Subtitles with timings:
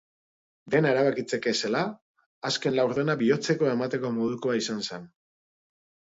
[0.75, 1.81] Dena erabakitzeke zela,
[2.51, 5.07] azken laurdena bihotzekoa emateko modukoa izan zen.